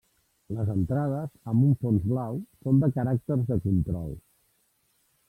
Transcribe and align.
Les 0.59 0.69
entrades 0.75 1.51
amb 1.51 1.67
un 1.67 1.75
fons 1.83 2.07
blau 2.13 2.39
són 2.63 2.81
de 2.85 2.89
caràcters 2.97 3.45
de 3.53 3.59
control. 3.67 4.09